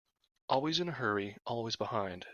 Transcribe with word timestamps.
Always 0.49 0.79
in 0.79 0.89
a 0.89 0.93
hurry, 0.93 1.37
always 1.45 1.75
behind. 1.75 2.25